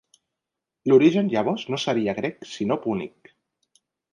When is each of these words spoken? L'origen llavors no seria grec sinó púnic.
L'origen 0.91 1.29
llavors 1.35 1.67
no 1.73 1.81
seria 1.85 2.17
grec 2.23 2.51
sinó 2.55 2.79
púnic. 2.87 3.35